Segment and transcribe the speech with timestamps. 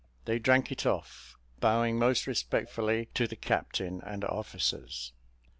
[0.25, 5.13] They drank it off, bowing most respectfully to the captain and officers.